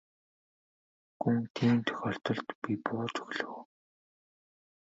[1.21, 3.59] Гүн тийм тохиолдолд би бууж өглөө.